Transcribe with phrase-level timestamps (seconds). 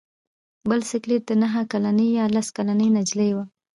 [0.69, 3.37] بل سکلیټ د نهه کلنې یا لس کلنې نجلۍ و.